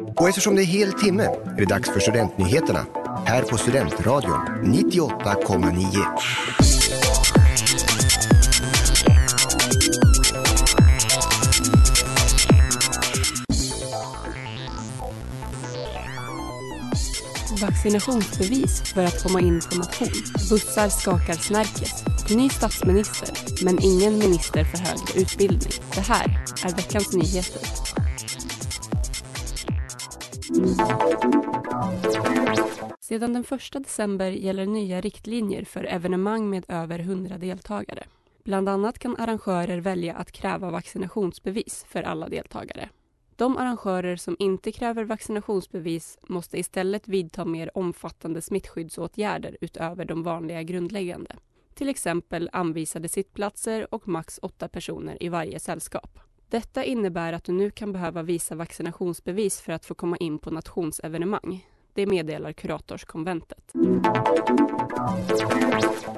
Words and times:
Och 0.00 0.28
eftersom 0.28 0.56
det 0.56 0.62
är 0.62 0.66
hel 0.66 0.92
timme 0.92 1.22
är 1.22 1.56
det 1.56 1.64
dags 1.64 1.90
för 1.90 2.00
Studentnyheterna 2.00 2.86
här 3.26 3.42
på 3.42 3.56
Studentradion 3.56 4.40
98,9. 4.64 6.06
Vaccinationsbevis 17.60 18.82
för 18.82 19.04
att 19.04 19.22
komma 19.22 19.40
in 19.40 19.60
på 19.70 19.76
nation. 19.76 20.08
Bussar 20.50 20.88
skakar 20.88 21.34
Snärkes. 21.34 22.04
Ny 22.30 22.48
statsminister, 22.48 23.28
men 23.64 23.82
ingen 23.82 24.18
minister 24.18 24.64
för 24.64 24.78
högre 24.78 25.20
utbildning. 25.22 25.72
Det 25.94 26.00
här 26.00 26.44
är 26.64 26.76
veckans 26.76 27.12
nyheter. 27.12 27.81
Sedan 33.00 33.32
den 33.32 33.44
1 33.50 33.72
december 33.72 34.30
gäller 34.30 34.66
nya 34.66 35.00
riktlinjer 35.00 35.64
för 35.64 35.84
evenemang 35.84 36.50
med 36.50 36.64
över 36.68 36.98
100 36.98 37.38
deltagare. 37.38 38.04
Bland 38.44 38.68
annat 38.68 38.98
kan 38.98 39.16
arrangörer 39.16 39.78
välja 39.78 40.14
att 40.14 40.32
kräva 40.32 40.70
vaccinationsbevis 40.70 41.84
för 41.88 42.02
alla 42.02 42.28
deltagare. 42.28 42.88
De 43.36 43.56
arrangörer 43.56 44.16
som 44.16 44.36
inte 44.38 44.72
kräver 44.72 45.04
vaccinationsbevis 45.04 46.18
måste 46.22 46.58
istället 46.58 47.08
vidta 47.08 47.44
mer 47.44 47.78
omfattande 47.78 48.42
smittskyddsåtgärder 48.42 49.56
utöver 49.60 50.04
de 50.04 50.22
vanliga 50.22 50.62
grundläggande. 50.62 51.36
Till 51.74 51.88
exempel 51.88 52.50
anvisade 52.52 53.08
sittplatser 53.08 53.94
och 53.94 54.08
max 54.08 54.38
åtta 54.42 54.68
personer 54.68 55.22
i 55.22 55.28
varje 55.28 55.60
sällskap. 55.60 56.21
Detta 56.52 56.84
innebär 56.84 57.32
att 57.32 57.44
du 57.44 57.52
nu 57.52 57.70
kan 57.70 57.92
behöva 57.92 58.22
visa 58.22 58.54
vaccinationsbevis 58.54 59.60
för 59.60 59.72
att 59.72 59.86
få 59.86 59.94
komma 59.94 60.16
in 60.16 60.38
på 60.38 60.50
nationsevenemang. 60.50 61.66
Det 61.92 62.06
meddelar 62.06 62.52
kuratorskonventet. 62.52 63.72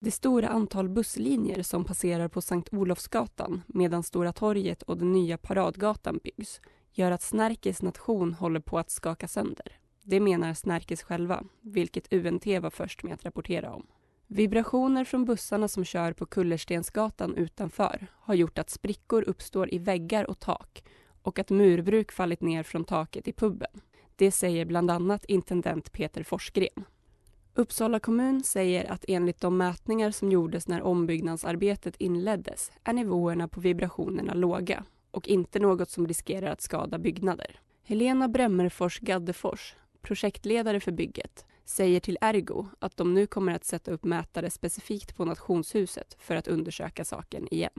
Det 0.00 0.10
stora 0.10 0.48
antal 0.48 0.88
busslinjer 0.88 1.62
som 1.62 1.84
passerar 1.84 2.28
på 2.28 2.40
Sankt 2.40 2.72
Olofsgatan 2.72 3.62
medan 3.66 4.02
Stora 4.02 4.32
torget 4.32 4.82
och 4.82 4.98
den 4.98 5.12
nya 5.12 5.38
Paradgatan 5.38 6.20
byggs 6.24 6.60
gör 6.92 7.10
att 7.10 7.22
Snärkes 7.22 7.82
nation 7.82 8.34
håller 8.34 8.60
på 8.60 8.78
att 8.78 8.90
skaka 8.90 9.28
sönder. 9.28 9.78
Det 10.02 10.20
menar 10.20 10.54
Snärkes 10.54 11.02
själva, 11.02 11.44
vilket 11.60 12.12
UNT 12.12 12.46
var 12.46 12.70
först 12.70 13.02
med 13.02 13.14
att 13.14 13.24
rapportera 13.24 13.74
om. 13.74 13.86
Vibrationer 14.28 15.04
från 15.04 15.24
bussarna 15.24 15.68
som 15.68 15.84
kör 15.84 16.12
på 16.12 16.26
Kullerstensgatan 16.26 17.34
utanför 17.34 18.06
har 18.12 18.34
gjort 18.34 18.58
att 18.58 18.70
sprickor 18.70 19.22
uppstår 19.22 19.74
i 19.74 19.78
väggar 19.78 20.30
och 20.30 20.38
tak 20.38 20.84
och 21.22 21.38
att 21.38 21.50
murbruk 21.50 22.12
fallit 22.12 22.40
ner 22.40 22.62
från 22.62 22.84
taket 22.84 23.28
i 23.28 23.32
puben. 23.32 23.80
Det 24.16 24.30
säger 24.30 24.64
bland 24.64 24.90
annat 24.90 25.24
intendent 25.24 25.92
Peter 25.92 26.22
Forsgren. 26.22 26.84
Uppsala 27.54 28.00
kommun 28.00 28.42
säger 28.42 28.92
att 28.92 29.04
enligt 29.08 29.40
de 29.40 29.56
mätningar 29.56 30.10
som 30.10 30.32
gjordes 30.32 30.68
när 30.68 30.82
ombyggnadsarbetet 30.82 31.96
inleddes 31.96 32.72
är 32.84 32.92
nivåerna 32.92 33.48
på 33.48 33.60
vibrationerna 33.60 34.34
låga 34.34 34.84
och 35.10 35.28
inte 35.28 35.58
något 35.58 35.90
som 35.90 36.06
riskerar 36.06 36.52
att 36.52 36.60
skada 36.60 36.98
byggnader. 36.98 37.60
Helena 37.82 38.28
Bremmerfors 38.28 38.98
Gaddefors, 39.00 39.74
projektledare 40.02 40.80
för 40.80 40.92
bygget, 40.92 41.44
säger 41.66 42.00
till 42.00 42.18
Ergo 42.20 42.66
att 42.78 42.96
de 42.96 43.14
nu 43.14 43.26
kommer 43.26 43.54
att 43.54 43.64
sätta 43.64 43.90
upp 43.90 44.04
mätare 44.04 44.50
specifikt 44.50 45.16
på 45.16 45.24
Nationshuset 45.24 46.16
för 46.20 46.36
att 46.36 46.48
undersöka 46.48 47.04
saken 47.04 47.48
igen. 47.50 47.72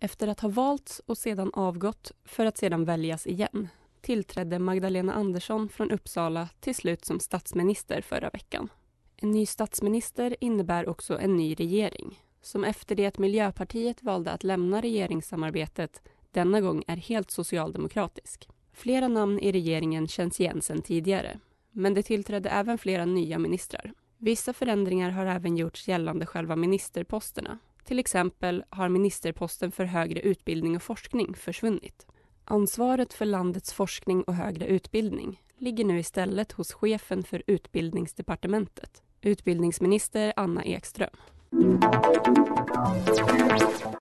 Efter 0.00 0.28
att 0.28 0.40
ha 0.40 0.48
valts 0.48 1.02
och 1.06 1.18
sedan 1.18 1.50
avgått 1.54 2.12
för 2.24 2.46
att 2.46 2.58
sedan 2.58 2.84
väljas 2.84 3.26
igen 3.26 3.68
tillträdde 4.00 4.58
Magdalena 4.58 5.12
Andersson 5.12 5.68
från 5.68 5.90
Uppsala 5.90 6.48
till 6.60 6.74
slut 6.74 7.04
som 7.04 7.20
statsminister 7.20 8.00
förra 8.00 8.30
veckan. 8.30 8.68
En 9.16 9.30
ny 9.30 9.46
statsminister 9.46 10.36
innebär 10.40 10.88
också 10.88 11.18
en 11.18 11.36
ny 11.36 11.54
regering 11.54 12.22
som 12.42 12.64
efter 12.64 12.94
det 12.94 13.06
att 13.06 13.18
Miljöpartiet 13.18 14.02
valde 14.02 14.30
att 14.30 14.44
lämna 14.44 14.80
regeringssamarbetet 14.80 16.02
denna 16.30 16.60
gång 16.60 16.84
är 16.86 16.96
helt 16.96 17.30
socialdemokratisk. 17.30 18.48
Flera 18.72 19.08
namn 19.08 19.38
i 19.38 19.52
regeringen 19.52 20.08
känns 20.08 20.40
igen 20.40 20.62
sedan 20.62 20.82
tidigare, 20.82 21.38
men 21.70 21.94
det 21.94 22.02
tillträdde 22.02 22.50
även 22.50 22.78
flera 22.78 23.04
nya 23.04 23.38
ministrar. 23.38 23.92
Vissa 24.18 24.52
förändringar 24.52 25.10
har 25.10 25.26
även 25.26 25.56
gjorts 25.56 25.88
gällande 25.88 26.26
själva 26.26 26.56
ministerposterna. 26.56 27.58
Till 27.84 27.98
exempel 27.98 28.64
har 28.70 28.88
ministerposten 28.88 29.72
för 29.72 29.84
högre 29.84 30.20
utbildning 30.20 30.76
och 30.76 30.82
forskning 30.82 31.34
försvunnit. 31.34 32.06
Ansvaret 32.44 33.12
för 33.12 33.24
landets 33.24 33.72
forskning 33.72 34.22
och 34.22 34.34
högre 34.34 34.66
utbildning 34.66 35.42
ligger 35.58 35.84
nu 35.84 35.98
istället 35.98 36.52
hos 36.52 36.72
chefen 36.72 37.22
för 37.22 37.42
utbildningsdepartementet, 37.46 39.02
utbildningsminister 39.20 40.32
Anna 40.36 40.64
Ekström. 40.64 41.16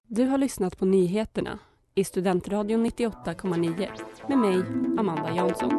Du 0.07 0.25
har 0.25 0.37
lyssnat 0.37 0.77
på 0.77 0.85
nyheterna 0.85 1.59
i 1.95 2.03
Studentradion 2.03 2.85
98,9 2.85 3.87
med 4.29 4.37
mig, 4.37 4.63
Amanda 4.97 5.35
Jansson. 5.35 5.71